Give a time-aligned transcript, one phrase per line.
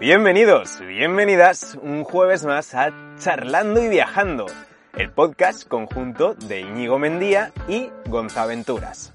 [0.00, 4.46] Bienvenidos, bienvenidas un jueves más a Charlando y Viajando,
[4.96, 9.12] el podcast conjunto de Íñigo Mendía y Gonzaventuras.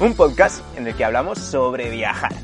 [0.00, 2.34] Un podcast en el que hablamos sobre viajar.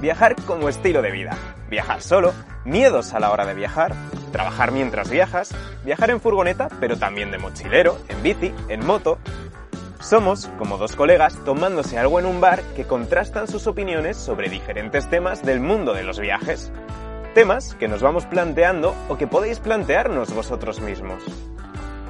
[0.00, 1.36] Viajar como estilo de vida.
[1.68, 2.32] Viajar solo,
[2.64, 3.92] miedos a la hora de viajar,
[4.30, 5.52] trabajar mientras viajas,
[5.84, 9.18] viajar en furgoneta, pero también de mochilero, en bici, en moto.
[10.00, 15.08] Somos como dos colegas tomándose algo en un bar que contrastan sus opiniones sobre diferentes
[15.10, 16.72] temas del mundo de los viajes.
[17.34, 21.22] Temas que nos vamos planteando o que podéis plantearnos vosotros mismos.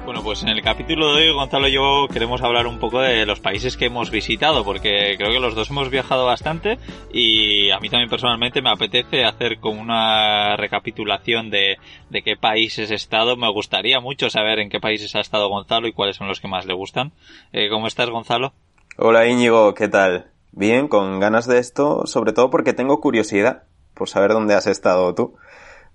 [0.03, 3.25] Bueno, pues en el capítulo de hoy, Gonzalo y yo queremos hablar un poco de
[3.25, 6.79] los países que hemos visitado, porque creo que los dos hemos viajado bastante
[7.13, 11.77] y a mí también personalmente me apetece hacer como una recapitulación de,
[12.09, 13.37] de qué países he estado.
[13.37, 16.47] Me gustaría mucho saber en qué países ha estado Gonzalo y cuáles son los que
[16.47, 17.11] más le gustan.
[17.53, 18.53] Eh, ¿Cómo estás, Gonzalo?
[18.97, 20.31] Hola Íñigo, ¿qué tal?
[20.51, 25.13] Bien, con ganas de esto, sobre todo porque tengo curiosidad por saber dónde has estado
[25.13, 25.35] tú.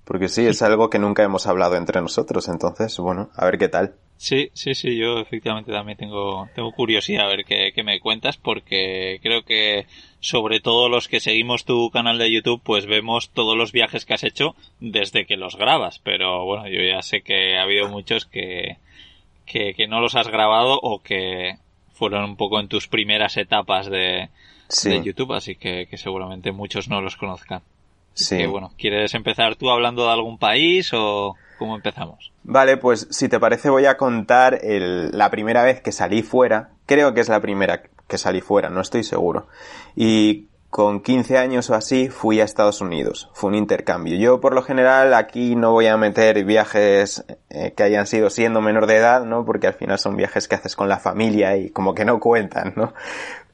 [0.06, 3.68] Porque sí, es algo que nunca hemos hablado entre nosotros, entonces, bueno, a ver qué
[3.68, 3.96] tal.
[4.18, 8.38] Sí, sí, sí, yo efectivamente también tengo, tengo curiosidad a ver qué, qué me cuentas,
[8.38, 9.86] porque creo que
[10.20, 14.14] sobre todo los que seguimos tu canal de YouTube, pues vemos todos los viajes que
[14.14, 18.24] has hecho desde que los grabas, pero bueno, yo ya sé que ha habido muchos
[18.24, 18.78] que,
[19.44, 21.56] que, que no los has grabado o que
[21.92, 24.30] fueron un poco en tus primeras etapas de,
[24.68, 24.90] Sí.
[24.90, 27.62] de YouTube, así que, que seguramente muchos no los conozcan.
[28.16, 28.38] Sí.
[28.38, 32.32] Que, bueno, ¿quieres empezar tú hablando de algún país o cómo empezamos?
[32.42, 36.70] Vale, pues si te parece voy a contar el- la primera vez que salí fuera.
[36.86, 39.46] Creo que es la primera que salí fuera, no estoy seguro.
[39.94, 43.30] Y con 15 años o así fui a Estados Unidos.
[43.32, 44.16] Fue un intercambio.
[44.18, 48.60] Yo por lo general aquí no voy a meter viajes eh, que hayan sido siendo
[48.60, 49.44] menor de edad, ¿no?
[49.44, 52.74] Porque al final son viajes que haces con la familia y como que no cuentan,
[52.76, 52.92] ¿no?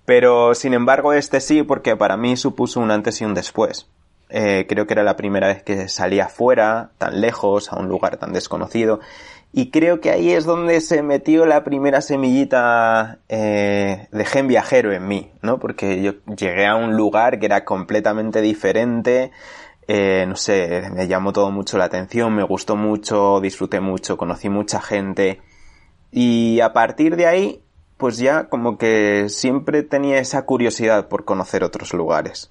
[0.05, 3.87] Pero sin embargo este sí porque para mí supuso un antes y un después.
[4.35, 8.17] Eh, creo que era la primera vez que salía fuera, tan lejos, a un lugar
[8.17, 9.01] tan desconocido.
[9.53, 14.91] Y creo que ahí es donde se metió la primera semillita eh, de gen viajero
[14.93, 15.59] en mí, ¿no?
[15.59, 19.33] Porque yo llegué a un lugar que era completamente diferente,
[19.87, 24.49] eh, no sé, me llamó todo mucho la atención, me gustó mucho, disfruté mucho, conocí
[24.49, 25.43] mucha gente.
[26.11, 27.63] Y a partir de ahí,
[27.99, 32.51] pues ya como que siempre tenía esa curiosidad por conocer otros lugares.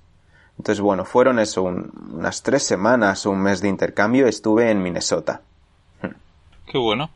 [0.58, 4.82] Entonces, bueno, fueron eso, un- unas tres semanas o un mes de intercambio, estuve en
[4.84, 5.42] Minnesota.
[6.68, 7.10] Qué bueno,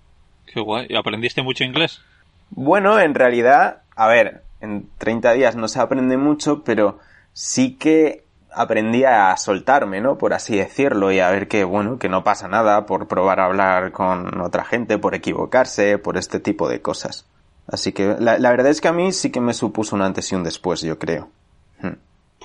[0.48, 0.88] qué guay.
[0.90, 2.02] ¿Y aprendiste mucho inglés?
[2.50, 7.00] Bueno, en realidad, a ver, en 30 días no se aprende mucho, pero
[7.34, 10.18] sí que aprendí a soltarme, ¿no?
[10.18, 13.46] Por así decirlo, y a ver que, bueno, que no pasa nada por probar a
[13.46, 17.26] hablar con otra gente, por equivocarse, por este tipo de cosas.
[17.68, 20.32] Así que la, la verdad es que a mí sí que me supuso un antes
[20.32, 21.30] y un después, yo creo.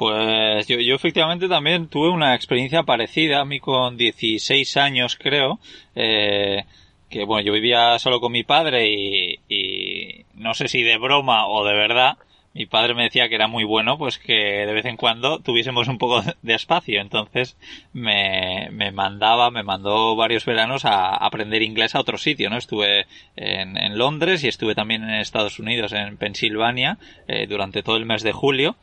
[0.01, 5.61] Pues yo, yo efectivamente también tuve una experiencia parecida a mí con 16 años creo.
[5.95, 6.65] Eh,
[7.11, 11.47] que bueno, yo vivía solo con mi padre y, y no sé si de broma
[11.49, 12.17] o de verdad,
[12.55, 15.87] mi padre me decía que era muy bueno, pues que de vez en cuando tuviésemos
[15.87, 17.03] un poco de espacio.
[17.03, 17.59] Entonces
[17.93, 22.57] me, me mandaba, me mandó varios veranos a aprender inglés a otro sitio, ¿no?
[22.57, 23.07] Estuve
[23.37, 26.97] en, en Londres y estuve también en Estados Unidos, en Pensilvania,
[27.29, 28.77] eh, durante todo el mes de julio.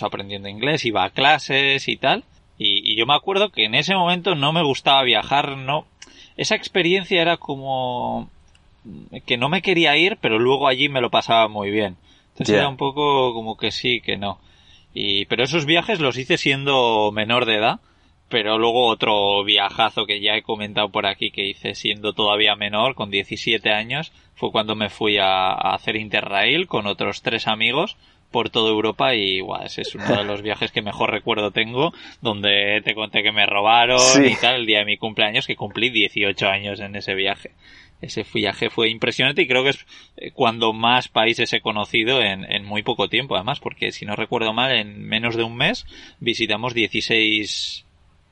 [0.00, 2.24] Aprendiendo inglés, iba a clases y tal.
[2.58, 5.86] Y, y yo me acuerdo que en ese momento no me gustaba viajar, no.
[6.36, 8.30] Esa experiencia era como
[9.26, 11.96] que no me quería ir, pero luego allí me lo pasaba muy bien.
[12.32, 14.38] Entonces era un poco como que sí, que no.
[14.94, 17.80] Y, pero esos viajes los hice siendo menor de edad,
[18.28, 22.94] pero luego otro viajazo que ya he comentado por aquí que hice siendo todavía menor,
[22.94, 27.96] con 17 años, fue cuando me fui a, a hacer Interrail con otros tres amigos
[28.30, 31.92] por toda Europa y guau, ese es uno de los viajes que mejor recuerdo tengo,
[32.20, 34.24] donde te conté que me robaron Sí.
[34.26, 37.52] y tal el día de mi cumpleaños, que cumplí 18 años en ese viaje.
[38.00, 39.86] Ese viaje fue impresionante y creo que es
[40.18, 44.14] eh, cuando más países he conocido en, en muy poco tiempo, además, porque si no
[44.14, 45.84] recuerdo mal, en menos de un mes
[46.20, 47.84] visitamos 16,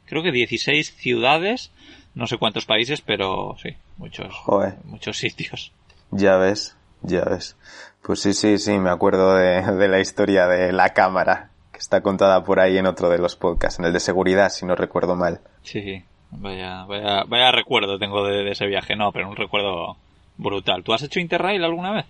[0.04, 1.72] creo que 16 ciudades,
[2.14, 4.74] no sé cuántos países, pero sí, muchos, Joder.
[4.84, 5.72] muchos sitios.
[6.12, 7.56] Ya ves, ya ves.
[8.06, 12.02] Pues sí, sí, sí, me acuerdo de, de la historia de la cámara, que está
[12.02, 15.16] contada por ahí en otro de los podcasts, en el de seguridad, si no recuerdo
[15.16, 15.40] mal.
[15.64, 19.96] Sí, vaya, vaya, vaya recuerdo tengo de, de ese viaje, no, pero un recuerdo
[20.36, 20.84] brutal.
[20.84, 22.06] ¿Tú has hecho Interrail alguna vez?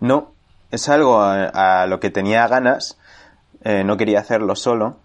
[0.00, 0.32] No,
[0.70, 2.98] es algo a, a lo que tenía ganas,
[3.64, 4.96] eh, no quería hacerlo solo,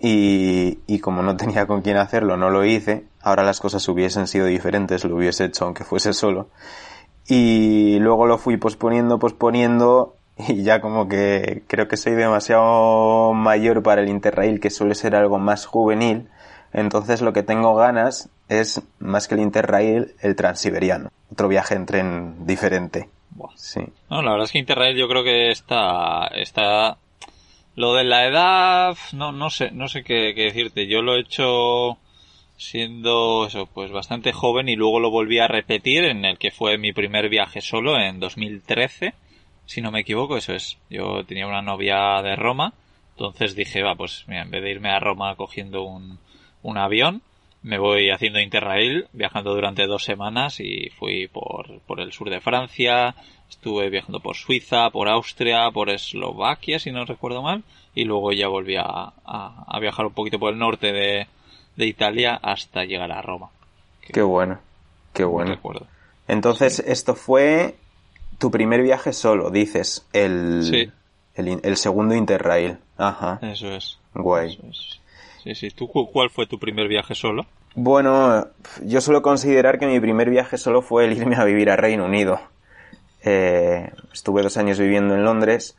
[0.00, 3.04] y, y como no tenía con quién hacerlo, no lo hice.
[3.20, 6.48] Ahora las cosas hubiesen sido diferentes, lo hubiese hecho aunque fuese solo.
[7.28, 13.82] Y luego lo fui posponiendo, posponiendo, y ya como que creo que soy demasiado mayor
[13.82, 16.28] para el Interrail, que suele ser algo más juvenil.
[16.72, 21.10] Entonces lo que tengo ganas es, más que el Interrail, el Transiberiano.
[21.30, 23.08] Otro viaje en tren diferente.
[23.56, 23.80] Sí.
[24.10, 26.98] No, la verdad es que Interrail yo creo que está, está,
[27.76, 30.86] lo de la edad, no, no sé, no sé qué, qué decirte.
[30.86, 31.98] Yo lo he hecho
[32.56, 36.78] siendo eso, pues bastante joven y luego lo volví a repetir en el que fue
[36.78, 39.14] mi primer viaje solo en 2013
[39.66, 40.78] si no me equivoco, eso es.
[40.90, 42.74] Yo tenía una novia de Roma,
[43.12, 46.18] entonces dije, va, pues mira, en vez de irme a Roma cogiendo un,
[46.62, 47.22] un avión,
[47.62, 52.40] me voy haciendo Interrail, viajando durante dos semanas y fui por, por el sur de
[52.42, 53.14] Francia,
[53.48, 57.64] estuve viajando por Suiza, por Austria, por Eslovaquia, si no recuerdo mal,
[57.94, 61.26] y luego ya volví a, a, viajar un poquito por el norte de,
[61.76, 63.50] de Italia hasta llegar a Roma.
[64.00, 64.58] Qué bueno,
[65.12, 65.58] qué bueno.
[66.28, 67.76] Entonces, esto fue
[68.38, 70.06] tu primer viaje solo, dices.
[70.12, 70.92] El,
[71.34, 72.78] el, segundo Interrail.
[72.96, 73.38] Ajá.
[73.42, 73.98] Eso es.
[74.14, 74.58] Guay.
[75.42, 75.70] Sí, sí.
[75.70, 77.46] ¿Tú cuál fue tu primer viaje solo?
[77.74, 78.46] Bueno,
[78.84, 82.04] yo suelo considerar que mi primer viaje solo fue el irme a vivir a Reino
[82.04, 82.40] Unido.
[83.24, 85.76] Eh, estuve dos años viviendo en Londres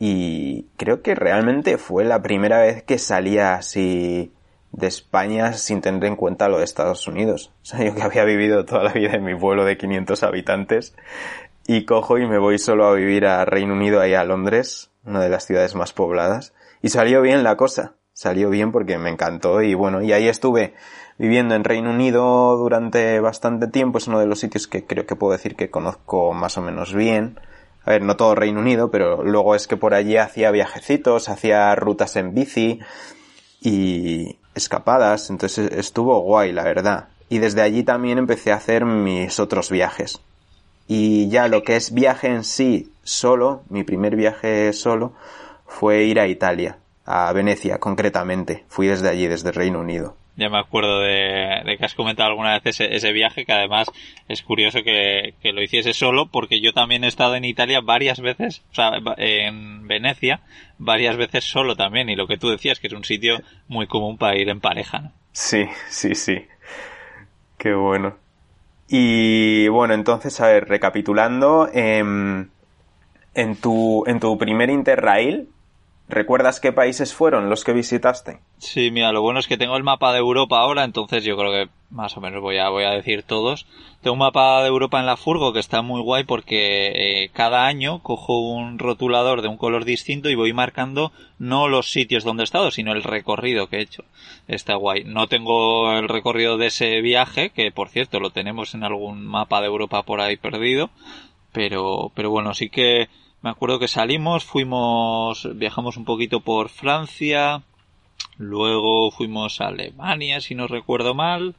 [0.00, 4.32] y creo que realmente fue la primera vez que salía así
[4.72, 7.52] de España sin tener en cuenta lo de Estados Unidos.
[7.62, 10.94] O sea, yo que había vivido toda la vida en mi pueblo de 500 habitantes,
[11.66, 15.20] y cojo y me voy solo a vivir a Reino Unido, ahí a Londres, una
[15.20, 16.54] de las ciudades más pobladas.
[16.80, 20.74] Y salió bien la cosa, salió bien porque me encantó y bueno, y ahí estuve
[21.18, 25.14] viviendo en Reino Unido durante bastante tiempo, es uno de los sitios que creo que
[25.14, 27.38] puedo decir que conozco más o menos bien.
[27.84, 31.74] A ver, no todo Reino Unido, pero luego es que por allí hacía viajecitos, hacía
[31.74, 32.80] rutas en bici
[33.60, 37.08] y escapadas, entonces estuvo guay, la verdad.
[37.30, 40.20] Y desde allí también empecé a hacer mis otros viajes.
[40.86, 45.12] Y ya lo que es viaje en sí solo, mi primer viaje solo,
[45.66, 48.64] fue ir a Italia, a Venecia concretamente.
[48.68, 50.14] Fui desde allí, desde Reino Unido.
[50.38, 53.90] Ya me acuerdo de, que has comentado alguna vez ese, viaje, que además
[54.28, 58.62] es curioso que, lo hiciese solo, porque yo también he estado en Italia varias veces,
[58.70, 60.42] o sea, en Venecia,
[60.78, 64.16] varias veces solo también, y lo que tú decías, que es un sitio muy común
[64.16, 65.10] para ir en pareja.
[65.32, 66.46] Sí, sí, sí.
[67.56, 68.16] Qué bueno.
[68.86, 72.48] Y bueno, entonces, a ver, recapitulando, em,
[73.34, 75.48] en, tu, en tu primer Interrail,
[76.08, 78.40] ¿recuerdas qué países fueron los que visitaste?
[78.58, 81.52] Sí, mira, lo bueno es que tengo el mapa de Europa ahora, entonces yo creo
[81.52, 83.66] que más o menos voy a, voy a decir todos.
[84.02, 87.66] Tengo un mapa de Europa en la furgo que está muy guay porque eh, cada
[87.66, 92.42] año cojo un rotulador de un color distinto y voy marcando no los sitios donde
[92.42, 94.04] he estado, sino el recorrido que he hecho.
[94.46, 95.04] Está guay.
[95.04, 99.60] No tengo el recorrido de ese viaje, que por cierto lo tenemos en algún mapa
[99.60, 100.90] de Europa por ahí perdido,
[101.52, 103.08] pero, pero bueno, sí que
[103.48, 107.62] me acuerdo que salimos, fuimos, viajamos un poquito por Francia,
[108.36, 111.54] luego fuimos a Alemania, si no recuerdo mal,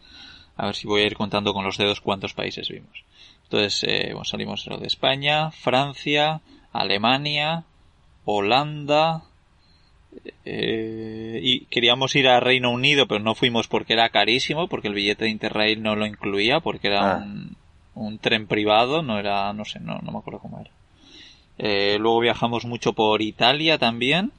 [0.56, 3.04] a ver si voy a ir contando con los dedos cuántos países vimos.
[3.46, 6.42] Entonces, eh, salimos de España, Francia,
[6.74, 7.64] Alemania,
[8.24, 9.24] Holanda,
[10.46, 14.94] eh, y queríamos ir a Reino Unido, pero no fuimos porque era carísimo, porque el
[14.94, 17.26] billete de Interrail no lo incluía, porque era ah.
[17.96, 20.70] un, tren privado, no era, no sé, no, no me acuerdo cómo era.
[21.60, 24.32] Eh, luego viajamos mucho por Italia también,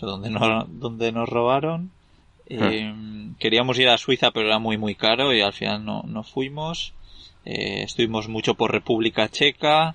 [0.00, 0.30] donde,
[0.68, 1.90] donde nos robaron.
[2.52, 2.92] Eh,
[3.38, 6.92] queríamos ir a Suiza, pero era muy, muy caro y al final no, no fuimos.
[7.44, 9.94] Eh, estuvimos mucho por República Checa,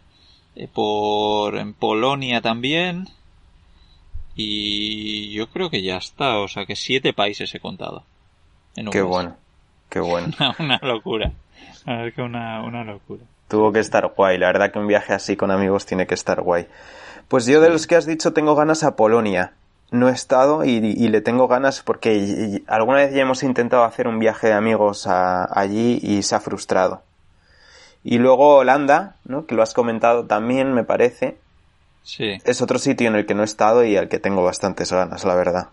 [0.55, 3.09] eh, por en Polonia también.
[4.37, 8.03] Y yo creo que ya está, o sea que siete países he contado.
[8.91, 9.35] qué bueno,
[9.89, 10.33] qué bueno.
[10.59, 11.33] una, locura.
[11.85, 13.23] que una, una locura.
[13.47, 16.41] Tuvo que estar guay, la verdad que un viaje así con amigos tiene que estar
[16.41, 16.67] guay.
[17.27, 19.53] Pues yo de los que has dicho tengo ganas a Polonia
[19.91, 24.19] no he estado y, le tengo ganas porque alguna vez ya hemos intentado hacer un
[24.19, 27.03] viaje de amigos allí y se ha frustrado.
[28.03, 29.45] Y luego Holanda, ¿no?
[29.45, 31.37] que lo has comentado también, me parece.
[32.03, 32.37] Sí.
[32.43, 35.25] Es otro sitio en el que no he estado y al que tengo bastantes ganas,
[35.25, 35.69] la verdad.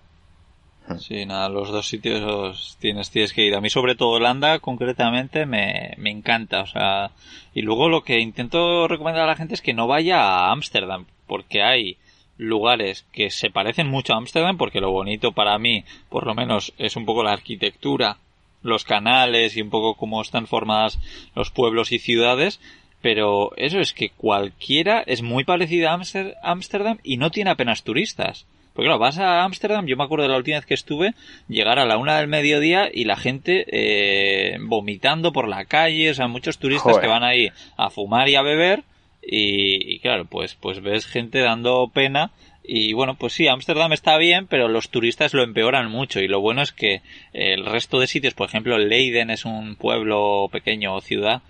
[0.98, 3.54] Sí, nada, los dos sitios tienes, tienes que ir.
[3.54, 7.10] A mí sobre todo Holanda concretamente me, me encanta, o sea,
[7.54, 11.06] y luego lo que intento recomendar a la gente es que no vaya a Ámsterdam,
[11.26, 11.96] porque hay
[12.38, 16.72] lugares que se parecen mucho a Ámsterdam porque lo bonito para mí, por lo menos,
[16.78, 18.18] es un poco la arquitectura,
[18.62, 20.98] los canales y un poco cómo están formadas
[21.34, 22.60] los pueblos y ciudades,
[23.00, 28.46] pero eso es que cualquiera es muy parecida a Ámsterdam y no tiene apenas turistas.
[28.72, 31.14] Porque claro, vas a Ámsterdam, yo me acuerdo de la última vez que estuve,
[31.48, 36.14] llegar a la una del mediodía y la gente eh, vomitando por la calle, o
[36.14, 38.84] sea, muchos turistas que van ahí a fumar y a beber,
[39.24, 42.32] y, claro, pues, pues ves gente dando pena
[42.64, 46.20] y bueno, pues sí, Ámsterdam está bien, pero los turistas lo empeoran mucho.
[46.20, 47.02] Y lo bueno es que
[47.32, 51.42] el resto de sitios, por ejemplo, Leiden es un pueblo pequeño o ciudad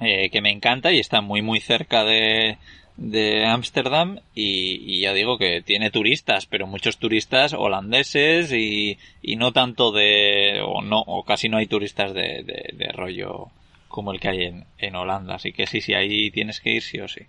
[0.00, 2.58] eh, que me encanta y está muy muy cerca de,
[2.96, 9.52] de Ámsterdam y, ya digo que tiene turistas, pero muchos turistas holandeses y, y no
[9.52, 13.48] tanto de, o no, o casi no hay turistas de, de, rollo
[13.88, 15.36] como el que hay en, en Holanda.
[15.36, 17.22] Así que sí, sí, ahí tienes que ir sí o sí.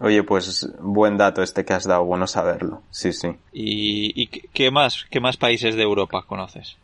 [0.00, 2.82] Oye, pues buen dato este que has dado, bueno saberlo.
[2.90, 3.28] Sí, sí.
[3.52, 6.76] ¿Y, y qué más, qué más países de Europa conoces?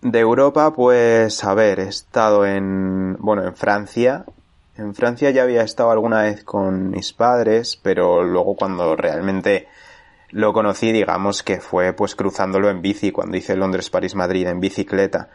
[0.00, 4.24] De Europa, pues, a ver, he estado en, bueno, en Francia.
[4.78, 9.68] En Francia ya había estado alguna vez con mis padres, pero luego cuando realmente
[10.30, 14.60] lo conocí, digamos que fue pues cruzándolo en bici, cuando hice Londres, París, Madrid en
[14.60, 15.30] bicicleta.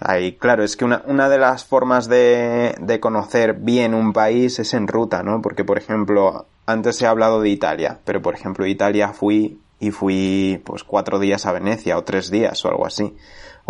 [0.00, 4.58] Ahí, claro, es que una, una de las formas de, de conocer bien un país
[4.58, 5.42] es en ruta, ¿no?
[5.42, 10.62] Porque, por ejemplo, antes he hablado de Italia, pero por ejemplo, Italia fui y fui
[10.64, 13.16] pues cuatro días a Venecia o tres días o algo así.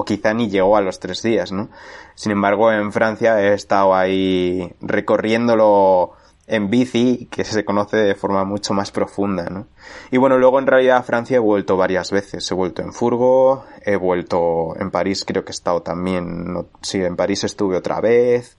[0.00, 1.71] O quizá ni llegó a los tres días, ¿no?
[2.14, 6.12] Sin embargo, en Francia he estado ahí recorriéndolo
[6.47, 9.67] en bici, que se conoce de forma mucho más profunda, ¿no?
[10.12, 12.49] Y bueno, luego en realidad a Francia he vuelto varias veces.
[12.49, 17.17] He vuelto en furgo, he vuelto en París, creo que he estado también, sí, en
[17.17, 18.57] París estuve otra vez,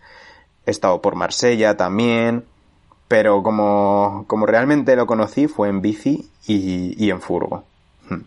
[0.66, 2.44] he estado por Marsella también,
[3.08, 7.64] pero como, como realmente lo conocí fue en bici y, y en furgo.
[8.10, 8.26] Hmm.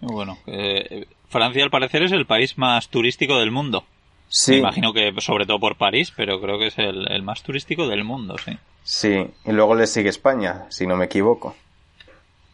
[0.00, 3.84] Bueno, eh, Francia al parecer es el país más turístico del mundo.
[4.28, 4.52] Sí.
[4.52, 8.04] Me imagino que sobre todo por París, pero creo que es el, más turístico del
[8.04, 8.52] mundo, sí.
[8.82, 11.54] Sí, y luego le sigue España, si no me equivoco.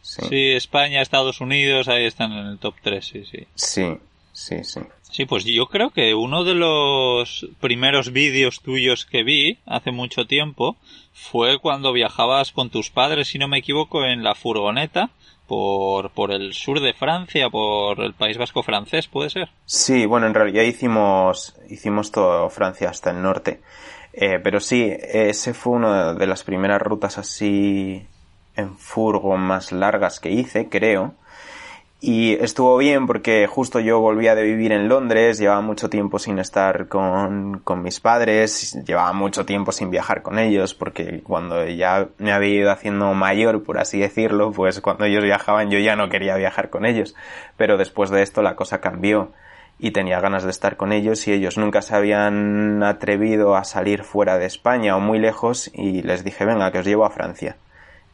[0.03, 0.51] Sí.
[0.51, 3.47] España, Estados Unidos, ahí están en el top 3, sí, sí.
[3.55, 3.97] Sí,
[4.31, 4.79] sí, sí.
[5.11, 10.25] Sí, pues yo creo que uno de los primeros vídeos tuyos que vi hace mucho
[10.25, 10.77] tiempo
[11.13, 15.09] fue cuando viajabas con tus padres, si no me equivoco, en la furgoneta
[15.47, 19.49] por, por el sur de Francia, por el País Vasco francés, ¿puede ser?
[19.65, 23.61] Sí, bueno, en realidad hicimos, hicimos todo Francia hasta el norte.
[24.13, 28.05] Eh, pero sí, ese fue una de las primeras rutas así
[28.55, 31.13] en furgo más largas que hice, creo.
[31.99, 36.37] Y estuvo bien porque justo yo volvía de vivir en Londres, llevaba mucho tiempo sin
[36.37, 42.07] estar con, con mis padres, llevaba mucho tiempo sin viajar con ellos porque cuando ya
[42.19, 46.07] me había ido haciendo mayor, por así decirlo, pues cuando ellos viajaban yo ya no
[46.07, 47.15] quería viajar con ellos.
[47.57, 49.31] Pero después de esto la cosa cambió
[49.79, 54.03] y tenía ganas de estar con ellos y ellos nunca se habían atrevido a salir
[54.03, 57.57] fuera de España o muy lejos y les dije venga que os llevo a Francia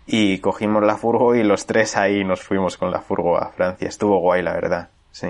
[0.06, 3.88] y cogimos la furgo y los tres ahí nos fuimos con la furgo a Francia.
[3.88, 4.90] Estuvo guay, la verdad.
[5.12, 5.28] Sí.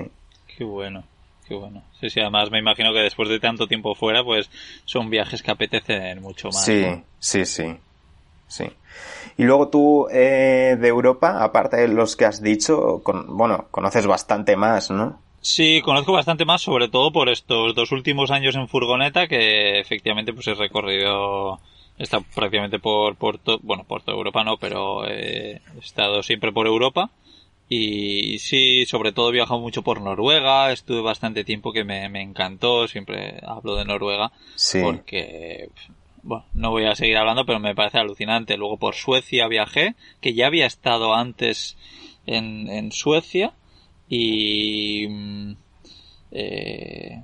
[0.56, 1.04] Qué bueno,
[1.46, 1.82] qué bueno.
[2.00, 4.50] Sí, sí, además me imagino que después de tanto tiempo fuera, pues
[4.84, 6.64] son viajes que apetecen mucho más.
[6.64, 6.84] Sí,
[7.18, 7.76] sí, sí.
[8.46, 8.64] Sí.
[9.36, 14.06] Y luego tú, eh, de Europa, aparte de los que has dicho, con, bueno, conoces
[14.06, 15.20] bastante más, ¿no?
[15.40, 20.32] Sí, conozco bastante más, sobre todo por estos dos últimos años en furgoneta, que efectivamente
[20.32, 21.60] pues he recorrido
[21.98, 27.10] Está prácticamente por, por bueno, por toda Europa no, pero he estado siempre por Europa.
[27.68, 32.20] Y sí, sobre todo he viajado mucho por Noruega, estuve bastante tiempo que me, me
[32.20, 34.80] encantó, siempre hablo de Noruega, sí.
[34.82, 35.70] porque,
[36.22, 38.58] bueno, no voy a seguir hablando, pero me parece alucinante.
[38.58, 41.78] Luego por Suecia viajé, que ya había estado antes
[42.26, 43.54] en, en Suecia,
[44.08, 45.56] y, mm,
[46.32, 47.22] eh,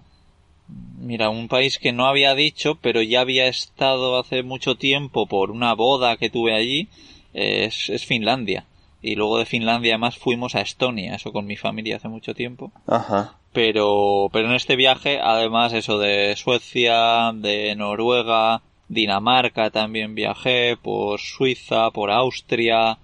[0.99, 5.51] Mira, un país que no había dicho, pero ya había estado hace mucho tiempo por
[5.51, 6.89] una boda que tuve allí,
[7.33, 8.67] es, es Finlandia.
[9.03, 12.71] Y luego de Finlandia además fuimos a Estonia, eso con mi familia hace mucho tiempo.
[12.87, 13.35] Ajá.
[13.53, 21.19] Pero, pero en este viaje, además eso de Suecia, de Noruega, Dinamarca también viajé, por
[21.19, 22.99] Suiza, por Austria,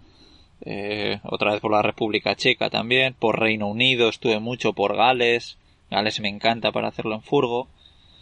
[0.60, 5.58] eh, otra vez por la República Checa también, por Reino Unido estuve mucho, por Gales,
[5.90, 7.68] Gales me encanta para hacerlo en furgo.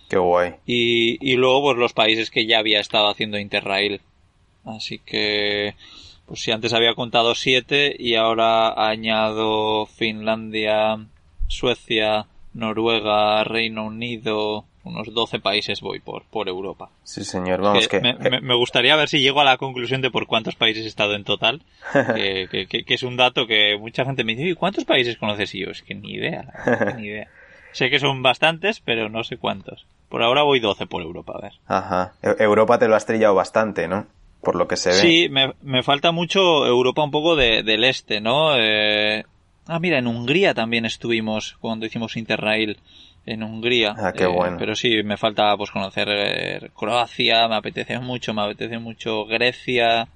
[0.08, 0.54] Qué guay.
[0.66, 4.00] Y, y luego, pues los países que ya había estado haciendo Interrail.
[4.64, 5.74] Así que,
[6.26, 11.06] pues si antes había contado siete y ahora añado Finlandia,
[11.48, 16.90] Suecia, Noruega, Reino Unido, unos 12 países voy por, por Europa.
[17.02, 18.00] Sí, señor, vamos que...
[18.00, 21.24] Me, gustaría ver si llego a la conclusión de por cuántos países he estado en
[21.24, 21.62] total,
[22.14, 25.54] que, que, es un dato que mucha gente me dice, ¿y cuántos países conoces?
[25.54, 27.28] Y yo, es que ni idea, ni idea.
[27.74, 29.84] Sé que son bastantes, pero no sé cuántos.
[30.08, 31.52] Por ahora voy 12 por Europa, a ver.
[31.66, 32.12] Ajá.
[32.22, 34.06] E-, Europa te lo has trillado bastante, ¿no?
[34.42, 34.94] Por lo que se ve.
[34.94, 38.56] Sí, me, me falta mucho Europa un poco de, del este, ¿no?
[38.56, 39.24] Eh...
[39.66, 42.78] Ah, mira, en Hungría también estuvimos cuando hicimos Interrail.
[43.26, 43.94] en Hungría.
[43.98, 44.56] Ah, qué bueno.
[44.58, 50.06] pero sí, me falta pues conocer Croacia, me apetece mucho, me apetece mucho Grecia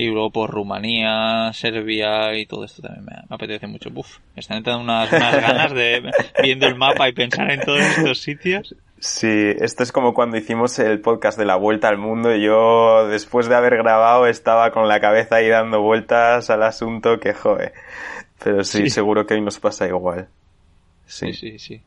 [0.00, 3.90] y luego por Rumanía, Serbia y todo esto también me, apetece mucho.
[3.94, 6.10] Uf, me están entrando unas, unas ganas de
[6.42, 8.74] viendo el mapa y pensar en todos estos sitios.
[8.98, 9.28] Sí,
[9.60, 12.34] esto es como cuando hicimos el podcast de la vuelta al mundo.
[12.34, 17.34] Yo, después de haber grabado, estaba con la cabeza ahí dando vueltas al asunto que
[17.34, 17.74] joder.
[18.42, 20.28] Pero sí, seguro que hoy nos pasa igual.
[21.04, 21.82] Sí, sí, sí.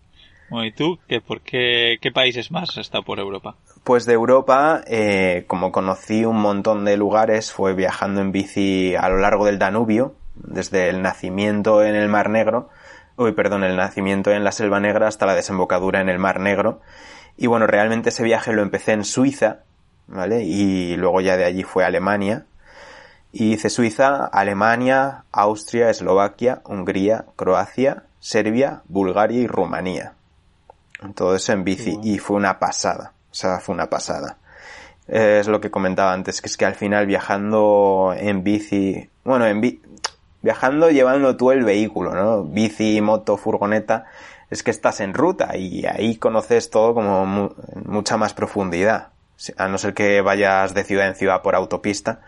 [0.49, 0.99] Bueno, ¿y tú?
[1.07, 3.55] ¿Qué, por qué, qué países más está por Europa?
[3.83, 9.09] Pues de Europa, eh, como conocí un montón de lugares, fue viajando en bici a
[9.09, 12.69] lo largo del Danubio, desde el nacimiento en el Mar Negro
[13.15, 16.81] uy, perdón, el nacimiento en la Selva Negra hasta la desembocadura en el Mar Negro.
[17.37, 19.59] Y bueno, realmente ese viaje lo empecé en Suiza,
[20.07, 20.43] ¿vale?
[20.43, 22.45] Y luego ya de allí fue a Alemania.
[23.31, 30.13] Y hice Suiza, Alemania, Austria, Eslovaquia, Hungría, Croacia, Serbia, Bulgaria y Rumanía.
[31.15, 31.99] Todo eso en bici.
[32.03, 33.13] Y fue una pasada.
[33.33, 34.37] O sea, fue una pasada.
[35.07, 39.59] Es lo que comentaba antes, que es que al final viajando en bici, bueno, en
[39.59, 39.81] bici,
[40.43, 42.43] viajando llevando tú el vehículo, ¿no?
[42.43, 44.05] Bici, moto, furgoneta,
[44.51, 47.25] es que estás en ruta y ahí conoces todo como
[47.85, 49.09] mucha más profundidad.
[49.57, 52.21] A no ser que vayas de ciudad en ciudad por autopista,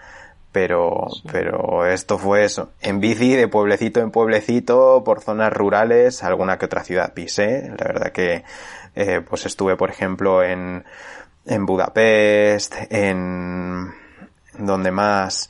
[0.51, 2.71] pero, pero esto fue eso.
[2.81, 7.69] En bici, de pueblecito en pueblecito, por zonas rurales, alguna que otra ciudad pisé.
[7.77, 8.43] La verdad que,
[8.95, 10.85] eh, pues estuve, por ejemplo, en,
[11.45, 13.93] en Budapest, en,
[14.57, 15.49] donde más,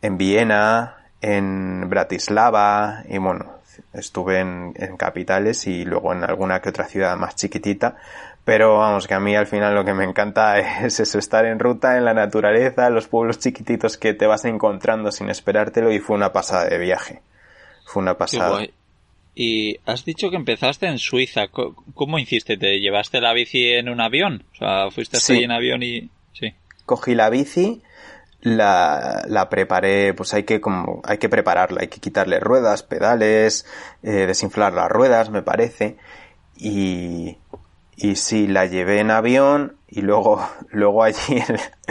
[0.00, 3.58] en Viena, en Bratislava y bueno,
[3.92, 7.96] estuve en, capitales y luego en alguna que otra ciudad más chiquitita.
[8.44, 11.60] Pero vamos, que a mí al final lo que me encanta es eso, estar en
[11.60, 16.16] ruta, en la naturaleza, los pueblos chiquititos que te vas encontrando sin esperártelo y fue
[16.16, 17.22] una pasada de viaje.
[17.84, 18.64] Fue una pasada.
[19.34, 21.48] Y has dicho que empezaste en Suiza.
[21.48, 22.56] ¿Cómo hiciste?
[22.56, 24.44] ¿Te llevaste la bici en un avión?
[24.52, 26.10] O sea, fuiste hasta en avión y...
[26.32, 26.52] Sí.
[26.84, 27.82] Cogí la bici,
[28.42, 33.66] la, la preparé, pues hay que como, hay que prepararla, hay que quitarle ruedas, pedales,
[34.02, 35.96] eh, desinflar las ruedas, me parece,
[36.56, 37.38] y,
[37.96, 41.42] y sí, la llevé en avión y luego, luego allí,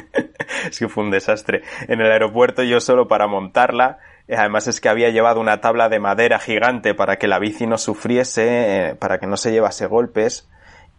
[0.70, 4.00] es que fue un desastre, en el aeropuerto yo solo para montarla,
[4.36, 7.78] además es que había llevado una tabla de madera gigante para que la bici no
[7.78, 10.50] sufriese, eh, para que no se llevase golpes,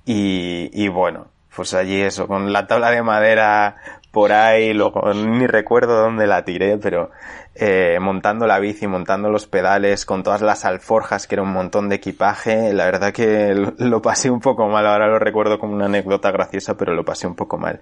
[0.04, 3.76] y, y bueno, pues allí eso, con la tabla de madera
[4.12, 7.10] por ahí, luego ni recuerdo dónde la tiré, pero
[7.54, 11.88] eh, montando la bici, montando los pedales, con todas las alforjas, que era un montón
[11.88, 15.86] de equipaje, la verdad que lo, pasé un poco mal, ahora lo recuerdo como una
[15.86, 17.80] anécdota graciosa, pero lo pasé un poco mal.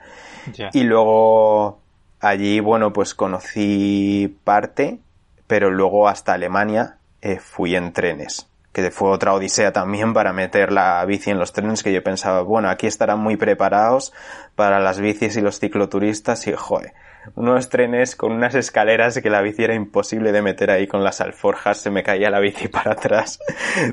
[0.72, 1.80] Y luego
[2.20, 5.00] allí, bueno, pues conocí parte,
[5.50, 10.70] pero luego hasta Alemania eh, fui en trenes que fue otra odisea también para meter
[10.70, 14.12] la bici en los trenes que yo pensaba, bueno, aquí estarán muy preparados
[14.54, 16.92] para las bicis y los cicloturistas y joder,
[17.34, 21.20] unos trenes con unas escaleras que la bici era imposible de meter ahí con las
[21.20, 23.40] alforjas, se me caía la bici para atrás,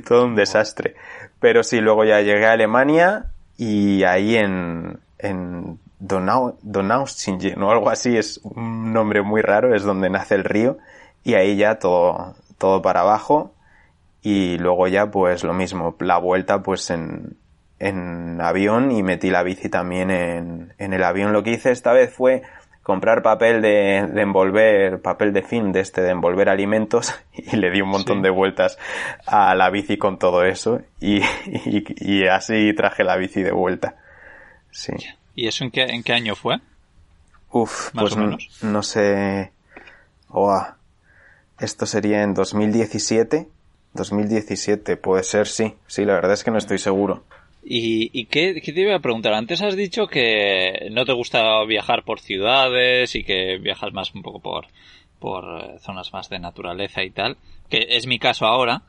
[0.07, 0.93] todo un desastre.
[1.39, 7.89] Pero sí, luego ya llegué a Alemania y ahí en, en Donau, Donaueschingen o algo
[7.89, 10.77] así, es un nombre muy raro, es donde nace el río
[11.23, 13.53] y ahí ya todo, todo para abajo
[14.21, 17.37] y luego ya pues lo mismo, la vuelta pues en,
[17.79, 21.33] en avión y metí la bici también en, en el avión.
[21.33, 22.43] Lo que hice esta vez fue
[22.87, 27.69] comprar papel de, de, envolver, papel de film de este de envolver alimentos y le
[27.69, 28.79] di un montón de vueltas
[29.25, 31.21] a la bici con todo eso y,
[31.55, 33.95] y, así traje la bici de vuelta.
[34.71, 34.93] Sí.
[35.35, 36.59] ¿Y eso en qué, en qué año fue?
[37.51, 39.51] Uf, pues no, no, sé.
[41.59, 43.47] Esto sería en 2017
[43.97, 45.73] 2017, puede ser, sí.
[45.87, 47.23] Sí, la verdad es que no estoy seguro.
[47.63, 49.33] ¿Y, y qué, qué, te iba a preguntar?
[49.33, 54.21] Antes has dicho que no te gusta viajar por ciudades y que viajas más un
[54.21, 54.67] poco por,
[55.19, 57.35] por eh, zonas más de naturaleza y tal,
[57.69, 58.83] que es mi caso ahora,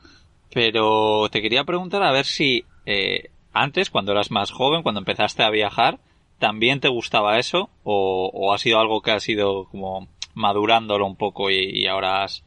[0.53, 5.43] pero te quería preguntar a ver si eh, antes, cuando eras más joven, cuando empezaste
[5.43, 5.99] a viajar,
[6.37, 11.49] ¿también te gustaba eso o, ha sido algo que has ido como madurándolo un poco
[11.49, 12.43] y, y ahora has,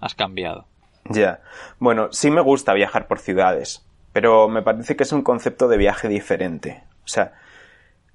[0.00, 0.66] has cambiado?
[1.04, 1.40] Ya.
[1.78, 5.78] Bueno, sí me gusta viajar por ciudades, pero me parece que es un concepto de
[5.78, 6.82] viaje diferente.
[7.04, 7.32] O sea,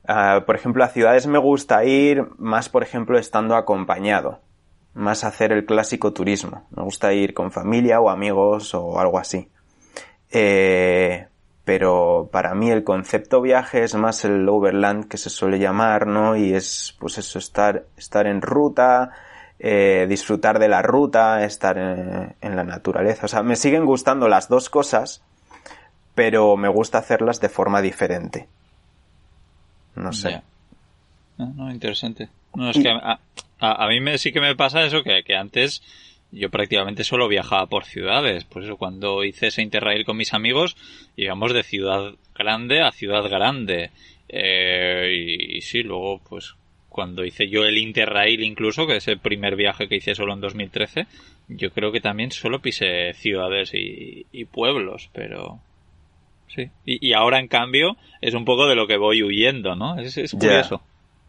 [0.08, 4.40] ah, por ejemplo, a ciudades me gusta ir más, por ejemplo, estando acompañado.
[4.94, 6.68] Más hacer el clásico turismo.
[6.76, 9.50] Me gusta ir con familia o amigos o algo así.
[10.30, 11.26] Eh,
[11.66, 16.36] pero para mí el concepto viaje es más el overland que se suele llamar, ¿no?
[16.36, 19.12] Y es, pues eso, estar, estar en ruta,
[19.66, 23.28] eh, disfrutar de la ruta, estar en, la naturaleza.
[23.28, 25.24] O sea, me siguen gustando las dos cosas,
[26.16, 28.50] pero me gusta hacerlas de forma diferente.
[29.96, 30.42] No sé.
[31.38, 32.28] No, no, interesante.
[32.54, 33.20] No, es que a,
[33.60, 35.82] a, mí me, sí que me pasa eso, que, que antes
[36.30, 38.44] yo prácticamente solo viajaba por ciudades.
[38.44, 40.76] Por eso cuando hice ese interrail con mis amigos,
[41.16, 43.92] íbamos de ciudad grande a ciudad grande.
[44.28, 46.54] Eh, y, y, sí, luego pues
[46.94, 50.40] cuando hice yo el Interrail incluso, que es el primer viaje que hice solo en
[50.40, 51.08] 2013,
[51.50, 55.60] yo creo que también solo pisé ciudades y, pueblos, pero...
[56.48, 56.70] Sí.
[56.86, 60.00] Y, ahora, en cambio, es un poco de lo que voy huyendo, ¿no?
[60.00, 60.82] Es, es curioso.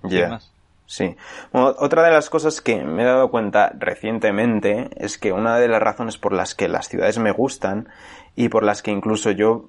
[0.03, 0.39] Ya.
[0.87, 1.17] Sí.
[1.53, 5.81] otra de las cosas que me he dado cuenta recientemente es que una de las
[5.81, 7.89] razones por las que las ciudades me gustan
[8.37, 9.67] y por las que incluso yo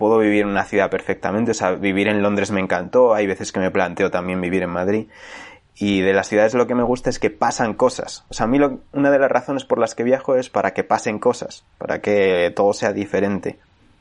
[0.00, 3.52] puedo vivir en una ciudad perfectamente, o sea, vivir en Londres me encantó, hay veces
[3.52, 5.08] que me planteo también vivir en Madrid,
[5.74, 8.24] y de las ciudades lo que me gusta es que pasan cosas.
[8.30, 8.58] O sea, a mí
[8.92, 12.50] una de las razones por las que viajo es para que pasen cosas, para que
[12.56, 13.58] todo sea diferente.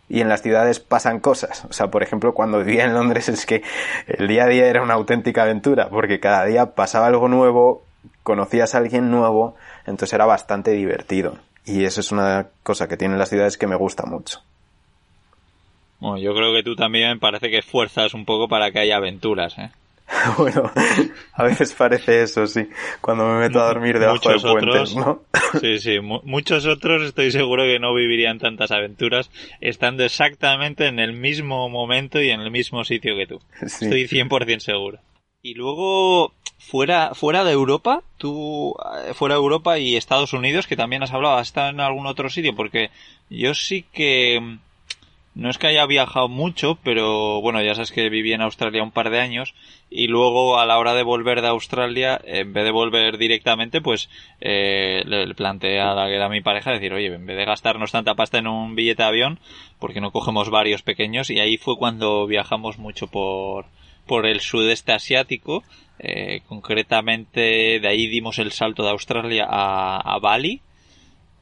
[0.07, 1.65] Y en las ciudades pasan cosas.
[1.69, 3.61] O sea, por ejemplo, cuando vivía en Londres es que
[4.07, 7.83] el día a día era una auténtica aventura, porque cada día pasaba algo nuevo,
[8.23, 11.37] conocías a alguien nuevo, entonces era bastante divertido.
[11.65, 14.41] Y eso es una cosa que tienen las ciudades que me gusta mucho.
[15.99, 19.57] Bueno, yo creo que tú también parece que fuerzas un poco para que haya aventuras,
[19.57, 19.69] ¿eh?
[20.37, 20.71] bueno,
[21.33, 22.67] a veces parece eso, sí,
[22.99, 25.21] cuando me meto a dormir debajo de puentes, ¿no?
[25.61, 29.29] sí, sí, muchos otros estoy seguro que no vivirían tantas aventuras
[29.61, 33.39] estando exactamente en el mismo momento y en el mismo sitio que tú.
[33.61, 34.99] Estoy 100% seguro.
[35.41, 40.75] Y luego, fuera, fuera de Europa, tú, eh, fuera de Europa y Estados Unidos, que
[40.75, 42.55] también has hablado, ¿has estado en algún otro sitio?
[42.55, 42.89] Porque
[43.29, 44.57] yo sí que
[45.39, 48.91] no es que haya viajado mucho, pero bueno, ya sabes que viví en Australia un
[48.91, 49.55] par de años
[49.89, 54.09] y luego a la hora de volver de Australia, en vez de volver directamente, pues
[54.41, 58.37] eh, le, planteé a la mi pareja decir, oye, en vez de gastarnos tanta pasta
[58.37, 59.39] en un billete de avión,
[59.79, 61.29] porque no cogemos varios pequeños?
[61.29, 63.65] Y ahí fue cuando viajamos mucho por,
[64.05, 65.63] por el sudeste asiático,
[65.99, 70.61] eh, concretamente de ahí dimos el salto de Australia a, Bali,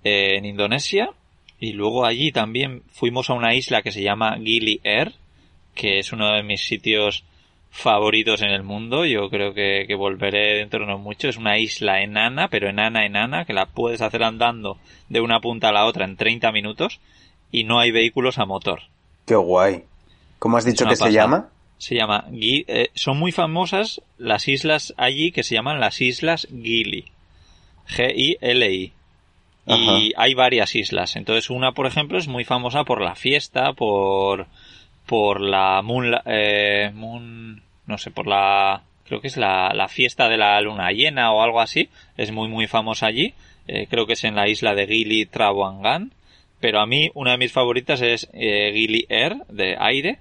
[0.03, 1.09] eh, en Indonesia,
[1.59, 5.13] y luego allí también fuimos a una isla que se llama Gili Air,
[5.73, 7.23] que es uno de mis sitios
[7.69, 9.05] favoritos en el mundo.
[9.05, 11.29] Yo creo que, volveré dentro de no mucho.
[11.29, 14.77] Es una isla enana, pero enana, enana, que la puedes hacer andando
[15.09, 16.99] de una punta a la otra en 30 minutos
[17.51, 18.81] y no hay vehículos a motor.
[19.25, 19.83] Qué guay.
[20.39, 21.49] ¿Cómo has dicho que se llama?
[21.77, 22.25] Se llama...
[22.31, 27.05] Eh, son muy famosas las islas allí que se llaman las Islas Gili.
[27.87, 28.93] G-I-L-I.
[29.67, 31.15] Y hay varias islas.
[31.15, 34.47] Entonces una, por ejemplo, es muy famosa por la fiesta, por,
[35.05, 40.29] por la moon, eh, moon, no sé, por la, creo que es la, la, fiesta
[40.29, 41.89] de la luna llena o algo así.
[42.15, 43.33] Es muy, muy famosa allí.
[43.67, 46.13] Eh, creo que es en la isla de Gili Trawangan.
[46.61, 50.19] Pero a mí, una de mis favoritas es eh, Gili Air, de aire.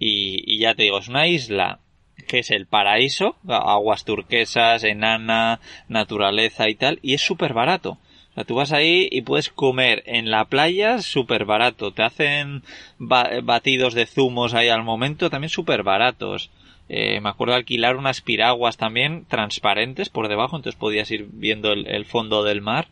[0.00, 1.78] Y, y ya te digo, es una isla
[2.26, 7.98] que es el paraíso, aguas turquesas, enana, naturaleza y tal, y es súper barato.
[8.34, 11.92] O sea, tú vas ahí y puedes comer en la playa súper barato.
[11.92, 12.64] Te hacen
[12.98, 16.50] batidos de zumos ahí al momento también súper baratos.
[16.88, 22.04] Eh, me acuerdo alquilar unas piraguas también transparentes por debajo, entonces podías ir viendo el,
[22.06, 22.88] fondo del mar.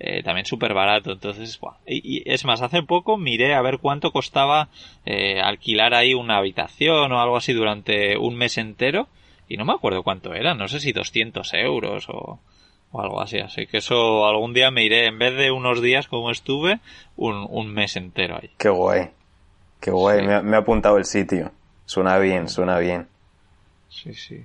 [0.00, 1.12] Eh, también súper barato.
[1.12, 4.70] Entonces, y, es más, hace poco miré a ver cuánto costaba
[5.06, 9.06] eh, alquilar ahí una habitación o algo así durante un mes entero.
[9.48, 12.40] Y no me acuerdo cuánto era, no sé si 200 euros o,
[12.92, 13.38] o algo así.
[13.38, 16.80] Así que eso algún día me iré, en vez de unos días como estuve,
[17.16, 18.50] un, un mes entero ahí.
[18.58, 19.10] Qué guay.
[19.80, 20.22] Qué guay.
[20.22, 21.52] Me, ha apuntado el sitio.
[21.86, 23.08] Suena bien, suena bien.
[23.88, 24.44] Sí, sí.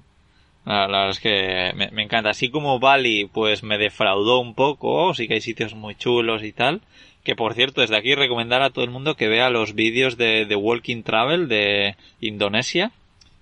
[0.65, 2.29] La, verdad es que me, me, encanta.
[2.29, 5.13] Así como Bali, pues me defraudó un poco.
[5.13, 6.81] Sí que hay sitios muy chulos y tal.
[7.23, 10.45] Que por cierto, desde aquí recomendar a todo el mundo que vea los vídeos de,
[10.47, 12.91] The Walking Travel de Indonesia.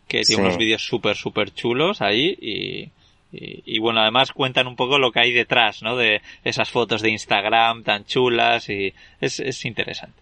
[0.07, 2.37] Que tiene unos vídeos súper, súper chulos ahí.
[2.41, 2.91] Y,
[3.35, 5.95] y, bueno, además cuentan un poco lo que hay detrás, ¿no?
[5.95, 10.21] De esas fotos de Instagram tan chulas y es, es interesante.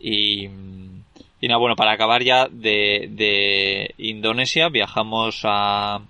[0.00, 0.48] Y,
[1.40, 6.00] y nada, bueno, para acabar ya de, de Indonesia viajamos a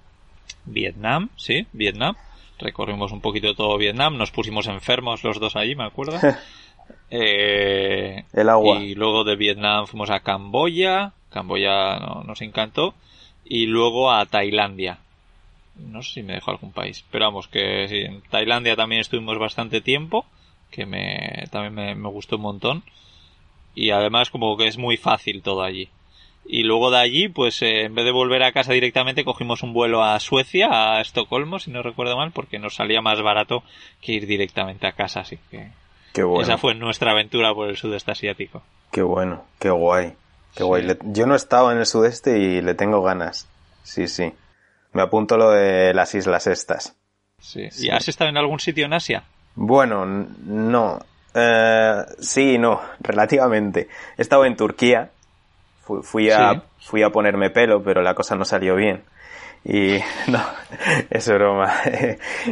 [0.64, 1.66] Vietnam, ¿sí?
[1.72, 2.16] Vietnam.
[2.58, 6.18] Recorrimos un poquito todo Vietnam, nos pusimos enfermos los dos allí, me acuerdo.
[7.10, 8.80] eh, El agua.
[8.80, 12.94] Y luego de Vietnam fuimos a Camboya, Camboya no, nos encantó,
[13.44, 15.00] y luego a Tailandia
[15.80, 19.38] no sé si me dejó algún país, pero vamos, que sí, en Tailandia también estuvimos
[19.38, 20.26] bastante tiempo,
[20.70, 22.82] que me, también me, gustó un montón,
[23.74, 25.88] y además como que es muy fácil todo allí.
[26.46, 29.72] Y luego de allí, pues eh, en vez de volver a casa directamente, cogimos un
[29.72, 33.62] vuelo a Suecia, a Estocolmo, si no recuerdo mal, porque nos salía más barato
[34.00, 35.68] que ir directamente a casa, así que...
[36.12, 36.42] Qué bueno.
[36.42, 38.62] Esa fue nuestra aventura por el sudeste asiático.
[38.90, 40.14] Qué bueno, qué guay.
[40.56, 40.84] Qué guay.
[41.04, 43.46] Yo no he estado en el sudeste y le tengo ganas.
[43.84, 44.32] Sí, sí.
[44.92, 46.96] Me apunto lo de las islas estas.
[47.38, 47.68] Sí.
[47.78, 49.24] ¿Y has estado en algún sitio en Asia?
[49.54, 50.98] Bueno, no.
[51.34, 53.88] Eh, sí, no, relativamente.
[54.16, 55.10] He estado en Turquía.
[56.02, 59.02] Fui, a, fui a ponerme pelo, pero la cosa no salió bien.
[59.64, 59.98] Y
[60.28, 60.40] no,
[61.10, 61.72] es broma.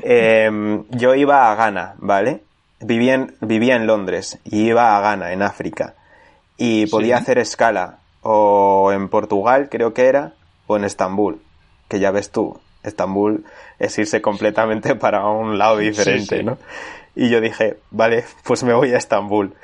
[0.03, 2.43] Em, yo iba a Ghana, ¿vale?
[2.81, 5.95] Vivía en, vivía en Londres y iba a Ghana, en África.
[6.57, 10.33] Y podía hacer escala o en Portugal, creo que era,
[10.67, 11.41] o en Estambul.
[11.89, 13.45] Que ya ves tú, Estambul
[13.79, 16.59] es irse completamente para un lado diferente, ¿no?
[17.15, 19.55] Y yo dije, vale, pues me voy a Estambul.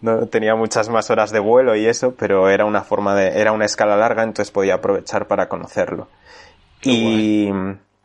[0.00, 3.52] No tenía muchas más horas de vuelo y eso, pero era una forma de, era
[3.52, 6.08] una escala larga, entonces podía aprovechar para conocerlo.
[6.82, 7.48] y,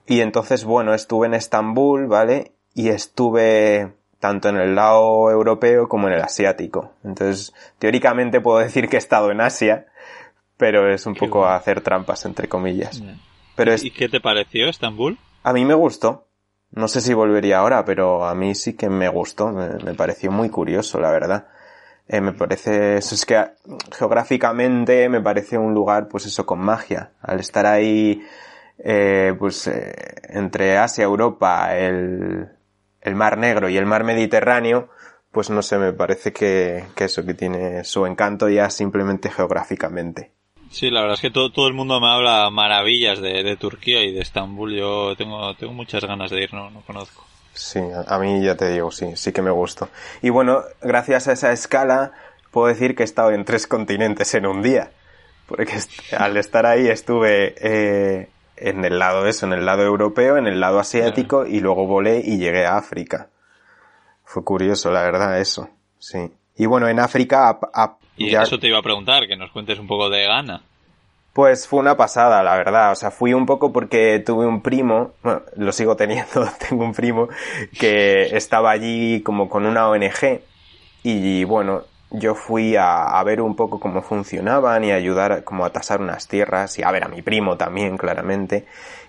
[0.06, 2.54] y entonces, bueno, estuve en Estambul, ¿vale?
[2.74, 6.94] Y estuve tanto en el lado europeo como en el asiático.
[7.04, 9.88] Entonces, teóricamente puedo decir que he estado en Asia,
[10.58, 13.02] pero es un poco hacer trampas, entre comillas.
[13.60, 15.18] Pero ¿Y qué te pareció Estambul?
[15.44, 16.28] A mí me gustó.
[16.72, 19.50] No sé si volvería ahora, pero a mí sí que me gustó.
[19.50, 21.48] Me, pareció muy curioso, la verdad.
[22.08, 23.52] Eh, me parece, eso es que
[23.92, 27.12] geográficamente me parece un lugar, pues eso, con magia.
[27.22, 28.24] Al estar ahí,
[28.78, 29.94] eh, pues, eh,
[30.30, 32.48] entre Asia, Europa, el,
[33.02, 34.88] el Mar Negro y el Mar Mediterráneo,
[35.32, 40.39] pues no sé, me parece que, que eso, que tiene su encanto ya simplemente geográficamente.
[40.72, 44.04] Sí, la verdad es que todo, todo el mundo me habla maravillas de, de Turquía
[44.04, 44.76] y de Estambul.
[44.76, 47.26] Yo tengo, tengo muchas ganas de ir, no, no conozco.
[47.54, 49.90] Sí, a mí ya te digo, sí, sí que me gustó.
[50.22, 52.12] Y bueno, gracias a esa escala,
[52.52, 54.92] puedo decir que he estado en tres continentes en un día.
[55.48, 55.80] Porque
[56.18, 60.60] al estar ahí estuve eh, en el lado eso, en el lado europeo, en el
[60.60, 63.30] lado asiático y luego volé y llegué a África.
[64.24, 65.70] Fue curioso, la verdad, eso.
[65.98, 66.32] Sí.
[66.56, 67.58] Y bueno, en África...
[68.20, 70.62] y eso te iba a preguntar, que nos cuentes un poco de Ghana.
[71.34, 72.92] Pues fue una pasada, la verdad.
[72.92, 76.94] O sea, fui un poco porque tuve un primo, bueno, lo sigo teniendo, tengo un
[76.94, 77.30] primo
[77.80, 80.42] que estaba allí como con una ONG
[81.04, 86.02] y bueno, yo fui a, ver un poco cómo funcionaban y ayudar como a tasar
[86.02, 88.66] unas tierras y a ver a mi primo también, claramente.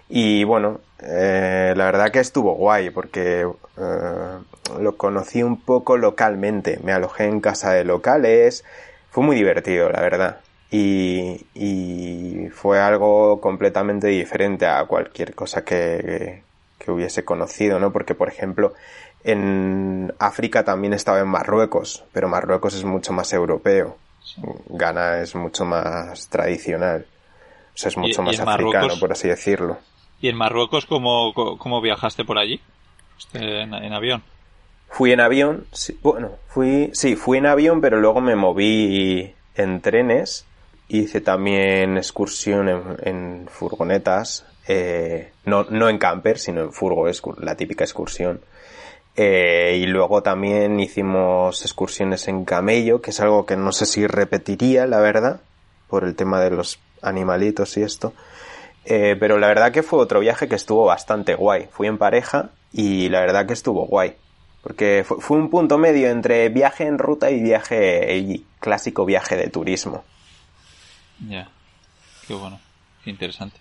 [0.09, 3.47] Y bueno, eh, la verdad que estuvo guay porque
[3.79, 4.39] eh,
[4.79, 6.79] lo conocí un poco localmente.
[6.83, 8.65] Me alojé en casa de locales.
[9.11, 10.41] Fue muy divertido, la verdad.
[10.71, 16.43] Y, y fue algo completamente diferente a cualquier cosa que,
[16.79, 17.93] que hubiese conocido, ¿no?
[17.93, 18.75] Porque, por ejemplo,
[19.25, 23.97] en África también estaba en Marruecos, pero Marruecos es mucho más europeo.
[24.69, 27.07] Ghana es mucho más tradicional.
[27.75, 29.79] O sea, es mucho más africano, por así decirlo.
[30.21, 32.61] ¿Y en Marruecos cómo, cómo viajaste por allí?
[33.19, 34.23] Este, en, avión.
[34.91, 35.67] Fui en avión,
[36.03, 40.45] bueno, fui, sí, fui en avión, pero luego me moví en trenes.
[40.89, 47.55] Hice también excursión en, furgonetas, eh, no, no en camper, sino en furgo, es la
[47.55, 48.41] típica excursión.
[49.17, 54.07] Eh, y luego también hicimos excursiones en camello, que es algo que no sé si
[54.07, 55.41] repetiría, la verdad,
[55.89, 58.13] por el tema de los animalitos y esto.
[58.85, 61.69] Eh, pero la verdad que fue otro viaje que estuvo bastante guay.
[61.71, 64.17] Fui en pareja y la verdad que estuvo guay.
[64.63, 69.49] Porque fue, un punto medio entre viaje en ruta y viaje, y clásico viaje de
[69.49, 70.05] turismo.
[71.29, 71.49] Ya,
[72.27, 72.61] qué bueno,
[73.03, 73.59] qué interesante.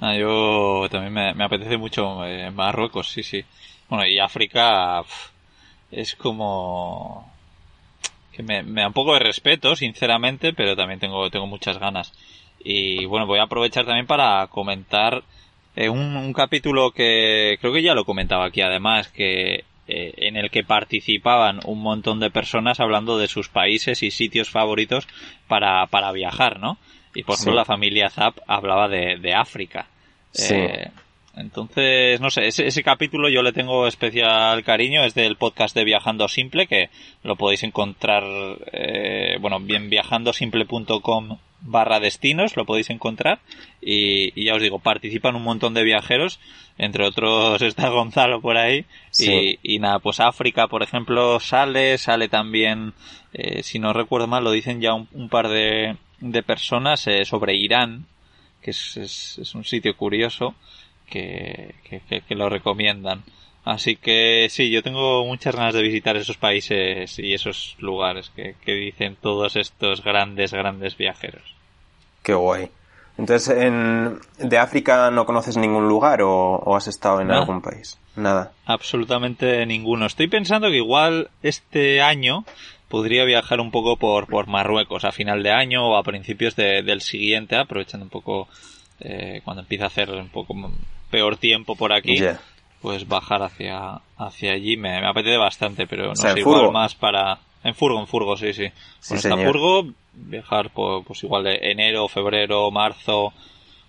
[0.00, 3.44] Ah, yo también me, apetece mucho eh, Marruecos, sí, sí.
[3.88, 5.02] Bueno, y África
[5.90, 7.30] es como
[8.32, 12.12] que me, da un poco de respeto, sinceramente, pero también tengo, tengo muchas ganas.
[12.62, 15.22] Y bueno, voy a aprovechar también para comentar
[15.76, 20.50] eh, un, capítulo que creo que ya lo comentaba aquí además, que eh, en el
[20.50, 25.08] que participaban un montón de personas hablando de sus países y sitios favoritos
[25.48, 26.78] para, para viajar, ¿no?
[27.14, 29.88] Y por ejemplo la familia Zap hablaba de, de África.
[30.30, 30.54] Sí.
[30.54, 30.90] Eh,
[31.36, 36.28] entonces, no sé, ese, capítulo yo le tengo especial cariño, es del podcast de Viajando
[36.28, 36.90] Simple, que
[37.22, 38.24] lo podéis encontrar,
[38.72, 43.40] eh, bueno, bien viajandosimple.com barra destinos, lo podéis encontrar,
[43.80, 46.40] y, ya os digo, participan un montón de viajeros,
[46.78, 48.84] entre otros está Gonzalo por ahí,
[49.62, 52.94] y, nada, pues África, por ejemplo, sale, sale también,
[53.32, 57.54] eh, si no recuerdo mal, lo dicen ya un, par de, de personas eh, sobre
[57.54, 58.06] Irán,
[58.62, 60.54] que es, es un sitio curioso,
[61.10, 61.74] que,
[62.26, 63.22] que, lo recomiendan.
[63.64, 68.54] Así que sí, yo tengo muchas ganas de visitar esos países y esos lugares que,
[68.64, 71.42] dicen todos estos grandes, grandes viajeros.
[72.22, 72.70] Qué guay.
[73.18, 77.98] Entonces, en, ¿de África no conoces ningún lugar o, has estado en algún país?
[78.16, 78.52] Nada.
[78.64, 80.06] Absolutamente ninguno.
[80.06, 82.44] Estoy pensando que igual este año
[82.88, 87.02] podría viajar un poco por, por Marruecos a final de año o a principios del
[87.02, 88.48] siguiente, aprovechando un poco
[89.00, 90.54] eh, cuando empieza a hacer un poco
[91.10, 92.20] peor tiempo por aquí.
[92.80, 97.74] Pues bajar hacia, hacia allí me, apetece bastante, pero no sé, igual más para, en
[97.74, 98.66] furgo, en furgo, sí, sí.
[99.10, 103.34] Esta furgo, viajar por, pues igual de enero, febrero, marzo,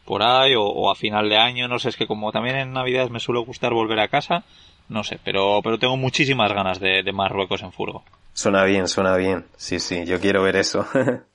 [0.06, 3.12] por ahí, o, a final de año, no sé, es que como también en Navidades
[3.12, 4.44] me suele gustar volver a casa,
[4.90, 8.04] no sé, pero, pero tengo muchísimas ganas de, de Marruecos en furgo.
[8.34, 9.46] Suena bien, suena bien.
[9.58, 10.86] Sí, sí, yo quiero ver eso.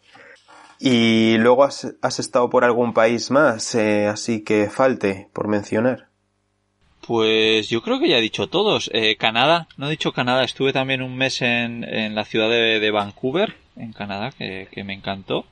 [0.79, 6.06] ¿Y luego has, has, estado por algún país más, eh, así que falte por mencionar?
[7.07, 8.91] Pues yo creo que ya he dicho todos.
[8.93, 12.91] Eh, Canadá, no he dicho Canadá, estuve también un mes en, en la ciudad de,
[12.91, 15.47] Vancouver, en Canadá, que, me encantó.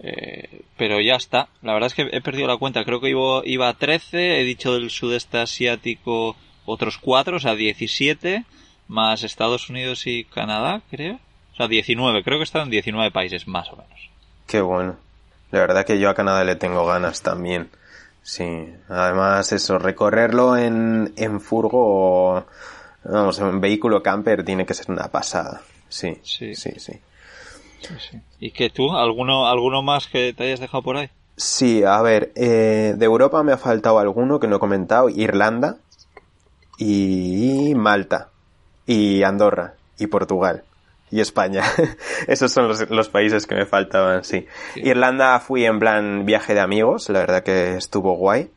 [0.00, 1.48] Eh, pero ya está.
[1.62, 2.84] La verdad es que he perdido la cuenta.
[2.84, 4.40] Creo que iba, iba a 13.
[4.40, 6.36] He dicho del sudeste asiático
[6.66, 8.44] otros 4, o sea, 17
[8.88, 11.18] más Estados Unidos y Canadá, creo.
[11.54, 14.10] O sea, 19, creo que estado en 19 países, más o menos.
[14.46, 14.96] Qué bueno.
[15.50, 17.70] La verdad que yo a Canadá le tengo ganas también.
[18.26, 22.44] Sí, además eso, recorrerlo en, en furgo,
[23.04, 25.62] vamos, en vehículo camper tiene que ser una pasada.
[25.88, 27.00] Sí, sí, sí, sí.
[28.40, 28.96] ¿Y que tú?
[28.96, 31.08] ¿Alguno, ¿Alguno más que te hayas dejado por ahí?
[31.36, 35.76] Sí, a ver, eh, de Europa me ha faltado alguno que no he comentado, Irlanda
[36.78, 38.30] y Malta
[38.86, 40.64] y Andorra y Portugal
[41.10, 41.62] y España.
[42.26, 44.46] Esos son los, países que me faltaban, sí.
[44.76, 48.50] Irlanda fui en plan viaje de amigos, la verdad que estuvo guay.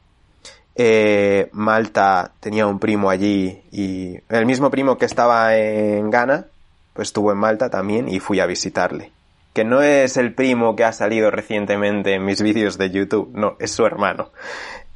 [0.76, 6.46] Eh, Malta tenía un primo allí y el mismo primo que estaba en Ghana,
[6.94, 9.12] pues estuvo en Malta también y fui a visitarle.
[9.54, 13.58] Que no es el primo que ha salido recientemente en mis vídeos de YouTube, no,
[13.60, 14.32] es su hermano.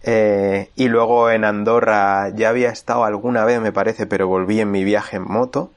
[0.04, 4.72] Eh, y luego en Andorra ya había estado alguna vez, me parece, pero volví en
[4.72, 5.72] mi viaje en moto.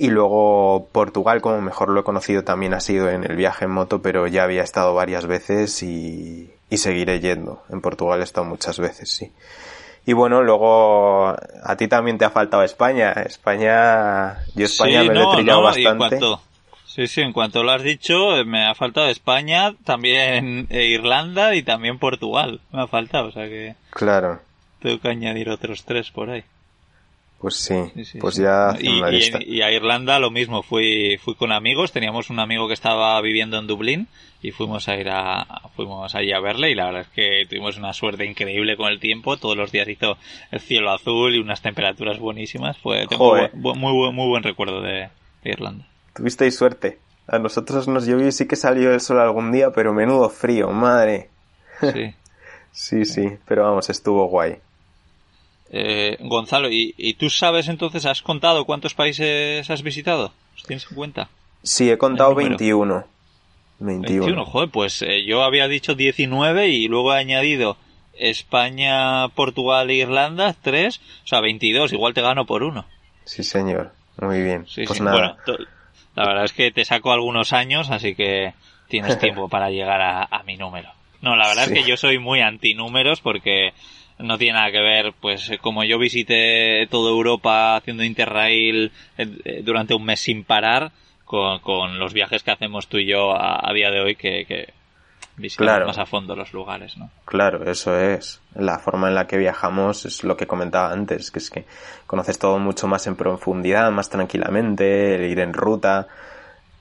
[0.00, 3.72] Y luego Portugal, como mejor lo he conocido, también ha sido en el viaje en
[3.72, 7.62] moto, pero ya había estado varias veces y, y seguiré yendo.
[7.68, 9.30] En Portugal he estado muchas veces, sí.
[10.06, 13.12] Y bueno, luego a ti también te ha faltado España.
[13.12, 16.18] España, yo España me lo he trillado bastante.
[16.86, 21.62] Sí, sí, en cuanto lo has dicho, me ha faltado España, también eh, Irlanda y
[21.62, 22.62] también Portugal.
[22.72, 23.74] Me ha faltado, o sea que.
[23.90, 24.40] Claro.
[24.80, 26.42] Tengo que añadir otros tres por ahí.
[27.40, 27.74] Pues sí,
[28.20, 28.90] pues ya y,
[29.46, 33.58] y, a Irlanda lo mismo, fui, fui con amigos, teníamos un amigo que estaba viviendo
[33.58, 34.08] en Dublín
[34.42, 37.78] y fuimos a ir a, fuimos allí a verle y la verdad es que tuvimos
[37.78, 40.18] una suerte increíble con el tiempo, todos los días hizo
[40.50, 45.08] el cielo azul y unas temperaturas buenísimas, fue, tengo muy, muy, muy buen recuerdo de
[45.42, 45.86] Irlanda.
[46.14, 46.98] Tuvisteis suerte.
[47.26, 50.68] A nosotros nos llovió y sí que salió el sol algún día, pero menudo frío,
[50.72, 51.30] madre.
[51.80, 52.14] Sí.
[52.72, 54.58] sí, sí, pero vamos, estuvo guay.
[55.70, 60.32] Eh, Gonzalo, ¿y, tú sabes entonces, has contado cuántos países has visitado?
[60.66, 61.28] tienes en cuenta?
[61.62, 63.06] Sí, he contado 21.
[63.78, 64.24] 21.
[64.26, 67.76] 21, joder, pues eh, yo había dicho 19 y luego he añadido
[68.14, 72.84] España, Portugal e Irlanda, 3, o sea, 22, igual te gano por uno.
[73.24, 74.66] Sí, señor, muy bien.
[74.86, 75.38] pues nada.
[76.14, 78.52] La verdad es que te saco algunos años, así que
[78.88, 80.90] tienes tiempo para llegar a, mi número.
[81.22, 83.72] No, la verdad es que yo soy muy anti números porque
[84.22, 89.62] no tiene nada que ver, pues como yo visité toda Europa haciendo Interrail eh, eh,
[89.64, 90.92] durante un mes sin parar,
[91.24, 94.72] con, los viajes que hacemos tú y yo a, día de hoy, que, que
[95.36, 97.10] visitamos más a fondo los lugares, ¿no?
[97.24, 98.40] Claro, eso es.
[98.54, 101.66] La forma en la que viajamos es lo que comentaba antes, que es que
[102.06, 106.08] conoces todo mucho más en profundidad, más tranquilamente, el ir en ruta.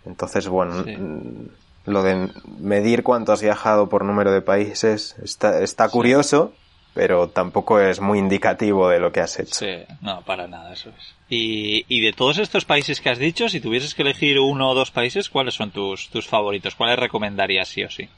[0.06, 5.89] Entonces, bueno, mm, lo de medir cuánto has viajado por número de países está, está
[5.89, 6.54] curioso,
[6.93, 9.56] pero tampoco es muy indicativo de lo que has hecho.
[9.56, 11.15] Sí, no, para nada, eso es.
[11.30, 14.75] Y, y de todos estos países que has dicho, si tuvieses que elegir uno o
[14.75, 16.75] dos países, ¿cuáles son tus, tus favoritos?
[16.75, 18.10] ¿Cuáles recomendarías sí o sí?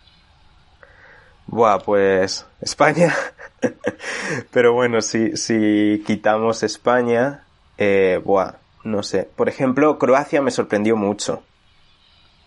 [1.48, 3.14] Buah, pues España.
[4.52, 7.44] Pero bueno, si, si quitamos España,
[7.78, 8.54] eh, buah,
[8.84, 9.28] no sé.
[9.36, 11.44] Por ejemplo, Croacia me sorprendió mucho.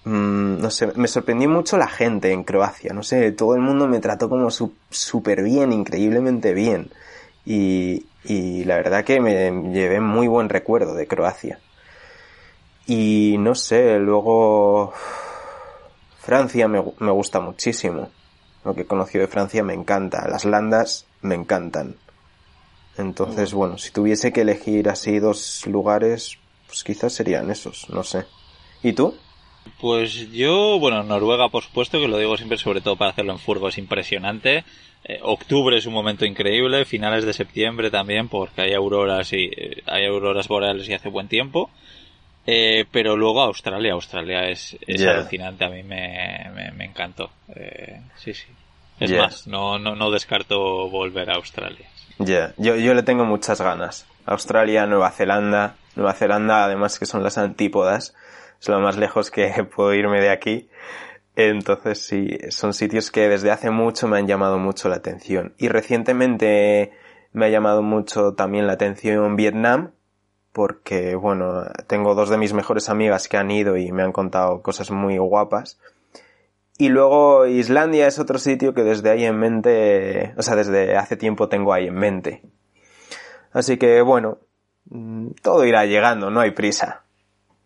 [0.04, 2.92] Mm, no sé, me sorprendió mucho la gente en Croacia.
[2.92, 6.90] No sé, todo el mundo me trató como súper bien, increíblemente bien.
[7.46, 11.58] Y, y la verdad que me llevé muy buen recuerdo de Croacia.
[12.87, 14.92] Y no sé, luego
[16.20, 18.10] Francia me, me gusta muchísimo
[18.64, 21.96] lo que he conocido de Francia me encanta, las landas me encantan.
[22.96, 23.56] Entonces, mm.
[23.56, 28.24] bueno, si tuviese que elegir así dos lugares, pues quizás serían esos, no sé.
[28.83, 29.14] ¿Y tú?
[29.81, 33.38] Pues yo, bueno, Noruega, por supuesto, que lo digo siempre, sobre todo para hacerlo en
[33.38, 34.65] furgo, es impresionante.
[35.04, 39.83] Eh, octubre es un momento increíble, finales de septiembre también, porque hay auroras y eh,
[39.87, 41.71] hay auroras boreales y hace buen tiempo.
[42.46, 47.31] Eh, pero luego Australia, Australia es, es alucinante, a mí me, me, encantó.
[47.54, 48.46] Eh, sí, sí.
[49.00, 51.88] Es más, no, no, no descarto volver a Australia.
[52.19, 54.06] Ya, yo, yo le tengo muchas ganas.
[54.27, 55.77] Australia, Nueva Zelanda.
[55.96, 58.15] Nueva Zelanda, además que son las antípodas,
[58.65, 60.69] es lo más lejos que puedo irme de aquí.
[61.37, 65.54] Entonces sí, son sitios que desde hace mucho me han llamado mucho la atención.
[65.58, 66.92] Y recientemente
[67.33, 69.90] me ha llamado mucho también la atención Vietnam,
[70.52, 74.62] porque bueno, tengo dos de mis mejores amigas que han ido y me han contado
[74.62, 75.79] cosas muy guapas.
[76.79, 81.17] Y luego Islandia es otro sitio que desde ahí en mente, o sea, desde hace
[81.17, 82.42] tiempo tengo ahí en mente.
[83.52, 84.38] Así que bueno,
[84.87, 87.04] mm, todo irá llegando, no hay prisa.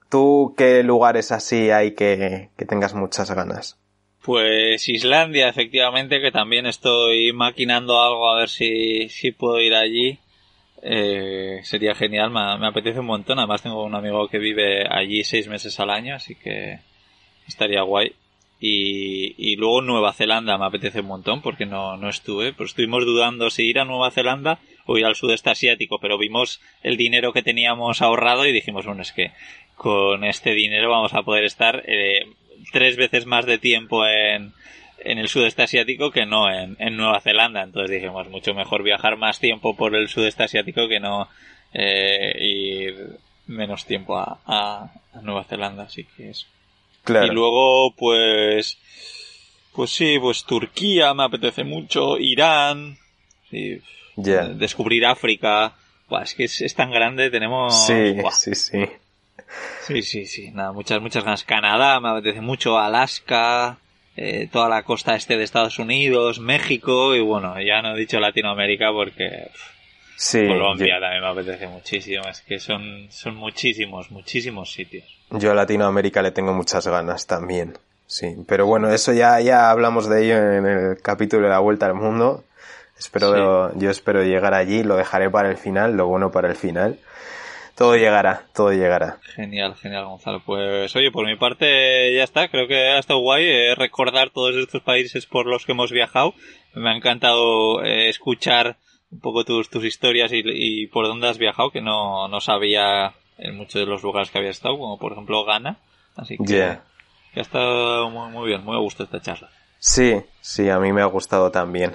[0.08, 3.78] ¿Tú qué lugares así hay que, que tengas muchas ganas?
[4.22, 10.18] Pues Islandia, efectivamente, que también estoy maquinando algo a ver si, si puedo ir allí.
[10.82, 13.38] Eh, sería genial, me, apetece un montón.
[13.38, 16.80] Además tengo un amigo que vive allí seis meses al año, así que
[17.46, 18.12] estaría guay.
[18.60, 22.52] Y, y luego Nueva Zelanda me apetece un montón porque no, no estuve.
[22.52, 24.58] Pues estuvimos dudando si ir a Nueva Zelanda
[24.90, 29.02] o ir al sudeste asiático, pero vimos el dinero que teníamos ahorrado y dijimos, bueno,
[29.02, 29.32] es que
[29.76, 32.24] con este dinero vamos a poder estar eh,
[32.72, 34.54] tres veces más de tiempo en,
[35.00, 37.62] en el sudeste asiático que no en, en, Nueva Zelanda.
[37.62, 41.28] Entonces dijimos, mucho mejor viajar más tiempo por el sudeste asiático que no
[41.74, 45.82] eh, ir menos tiempo a, a, Nueva Zelanda.
[45.82, 46.46] Así que es.
[47.04, 47.26] Claro.
[47.26, 48.78] Y luego, pues.
[49.74, 52.98] Pues sí, pues Turquía me apetece mucho, Irán,
[53.48, 53.80] sí,
[54.22, 55.74] descubrir África.
[56.22, 57.86] es que es, tan grande, tenemos.
[57.86, 58.84] Sí, sí, sí.
[59.86, 60.50] Sí, sí, sí.
[60.50, 61.44] Nada, muchas, muchas ganas.
[61.44, 62.78] Canadá, me apetece mucho.
[62.78, 63.78] Alaska,
[64.16, 68.18] eh, toda la costa este de Estados Unidos, México y bueno, ya no he dicho
[68.18, 69.48] Latinoamérica porque
[70.16, 72.24] sí, Colombia también me apetece muchísimo.
[72.28, 75.04] Es que son, son muchísimos, muchísimos sitios.
[75.30, 77.78] Yo a Latinoamérica le tengo muchas ganas también.
[78.08, 81.86] Sí, pero bueno, eso ya, ya hablamos de ello en el capítulo de la Vuelta
[81.86, 82.42] al Mundo.
[82.98, 86.98] Espero, yo espero llegar allí, lo dejaré para el final, lo bueno para el final.
[87.76, 89.20] Todo llegará, todo llegará.
[89.36, 90.42] Genial, genial, Gonzalo.
[90.44, 92.48] Pues oye, por mi parte ya está.
[92.48, 96.34] Creo que ha estado guay eh, recordar todos estos países por los que hemos viajado.
[96.74, 98.78] Me ha encantado eh, escuchar
[99.12, 103.56] un poco tus, tus historias y, por dónde has viajado, que no, no sabía en
[103.56, 105.78] muchos de los lugares que había estado, como por ejemplo Ghana.
[106.16, 106.82] Así que, ha
[107.32, 109.50] estado muy, muy bien, muy a gusto esta charla.
[109.78, 111.94] Sí, sí, a mí me ha gustado también.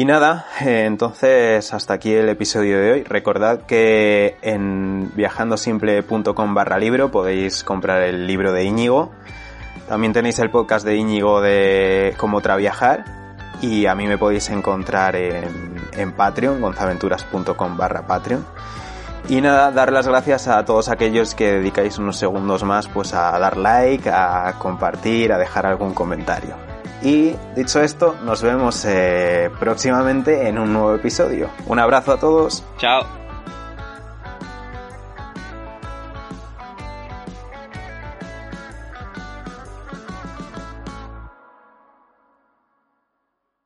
[0.00, 3.04] Y nada, eh, entonces hasta aquí el episodio de hoy.
[3.04, 9.10] Recordad que en viajandosimple.com barra libro podéis comprar el libro de Íñigo.
[9.90, 13.04] También tenéis el podcast de Íñigo de cómo traviajar.
[13.60, 18.46] Y a mí me podéis encontrar en, Patreon, gonzaventuras.com barra Patreon.
[19.28, 23.38] Y nada, dar las gracias a todos aquellos que dedicáis unos segundos más pues a
[23.38, 26.69] dar like, a compartir, a dejar algún comentario.
[27.02, 31.48] Y dicho esto, nos vemos eh, próximamente en un nuevo episodio.
[31.66, 32.62] Un abrazo a todos.
[32.78, 33.19] Chao.